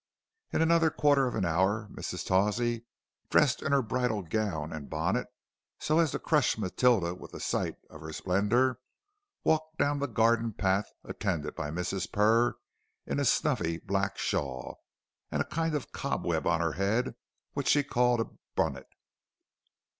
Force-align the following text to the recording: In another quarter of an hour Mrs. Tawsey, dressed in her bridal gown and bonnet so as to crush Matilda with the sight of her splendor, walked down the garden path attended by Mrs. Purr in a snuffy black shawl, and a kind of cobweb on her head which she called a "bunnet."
In 0.51 0.63
another 0.63 0.89
quarter 0.89 1.27
of 1.27 1.35
an 1.35 1.45
hour 1.45 1.87
Mrs. 1.91 2.25
Tawsey, 2.25 2.85
dressed 3.29 3.61
in 3.61 3.71
her 3.71 3.83
bridal 3.83 4.23
gown 4.23 4.73
and 4.73 4.89
bonnet 4.89 5.27
so 5.79 5.99
as 5.99 6.09
to 6.09 6.17
crush 6.17 6.57
Matilda 6.57 7.13
with 7.13 7.33
the 7.33 7.39
sight 7.39 7.75
of 7.87 8.01
her 8.01 8.11
splendor, 8.11 8.79
walked 9.43 9.77
down 9.77 9.99
the 9.99 10.07
garden 10.07 10.53
path 10.53 10.91
attended 11.03 11.53
by 11.53 11.69
Mrs. 11.69 12.11
Purr 12.11 12.55
in 13.05 13.19
a 13.19 13.25
snuffy 13.25 13.77
black 13.77 14.17
shawl, 14.17 14.79
and 15.29 15.39
a 15.39 15.45
kind 15.45 15.75
of 15.75 15.91
cobweb 15.91 16.47
on 16.47 16.61
her 16.61 16.73
head 16.73 17.13
which 17.53 17.67
she 17.67 17.83
called 17.83 18.19
a 18.21 18.25
"bunnet." 18.55 18.87